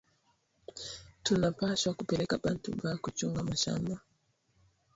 Tuna 1.23 1.49
pashwa 1.59 1.91
kupeleka 1.97 2.35
bantu 2.45 2.69
baku 2.81 3.07
chunga 3.17 3.41
mashamba 3.49 3.95